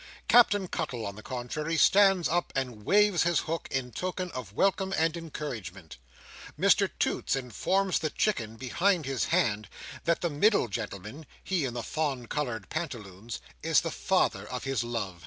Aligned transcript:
Captain 0.27 0.67
Cuttle, 0.67 1.05
on 1.05 1.13
the 1.15 1.21
contrary, 1.21 1.77
stands 1.77 2.27
up 2.27 2.51
and 2.55 2.83
waves 2.85 3.21
his 3.21 3.41
hook, 3.41 3.67
in 3.69 3.91
token 3.91 4.31
of 4.31 4.51
welcome 4.51 4.91
and 4.97 5.15
encouragement. 5.15 5.97
Mr 6.59 6.89
Toots 6.97 7.35
informs 7.35 7.99
the 7.99 8.09
Chicken, 8.09 8.55
behind 8.55 9.05
his 9.05 9.25
hand, 9.25 9.69
that 10.05 10.21
the 10.21 10.29
middle 10.31 10.67
gentleman, 10.67 11.27
he 11.43 11.65
in 11.65 11.75
the 11.75 11.83
fawn 11.83 12.25
coloured 12.25 12.67
pantaloons, 12.69 13.41
is 13.61 13.81
the 13.81 13.91
father 13.91 14.49
of 14.51 14.63
his 14.63 14.83
love. 14.83 15.19